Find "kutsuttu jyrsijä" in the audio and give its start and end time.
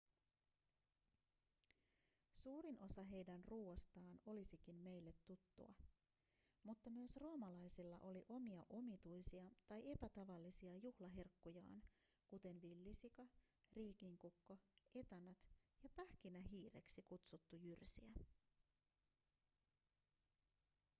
17.01-18.11